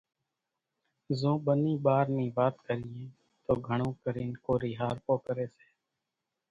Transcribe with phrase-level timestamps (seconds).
[1.19, 3.07] زو ٻنِي ٻار نِي وات ڪريئين
[3.43, 5.67] تو گھڻون ڪرينَ ڪورِي هارپو ڪريَ سي۔